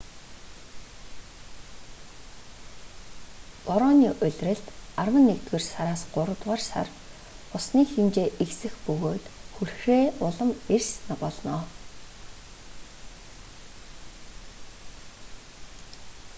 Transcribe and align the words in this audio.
борооны 3.67 4.07
улиралд 4.25 4.65
арван 5.01 5.25
нэгдүгээр 5.29 5.63
сараас 5.73 6.01
гуравдугаар 6.15 6.61
сар 6.71 6.87
усны 7.57 7.81
хэмжээ 7.91 8.27
ихсэх 8.43 8.73
бөгөөд 8.85 9.23
хүрхрээ 9.55 10.05
улам 10.27 10.49
эрс 10.75 10.89
болно 11.21 11.55